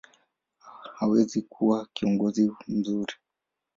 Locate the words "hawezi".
0.93-1.41